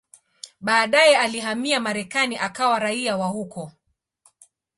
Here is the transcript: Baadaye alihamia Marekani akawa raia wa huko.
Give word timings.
Baadaye 0.61 1.17
alihamia 1.17 1.79
Marekani 1.79 2.37
akawa 2.37 2.79
raia 2.79 3.17
wa 3.17 3.27
huko. 3.27 3.71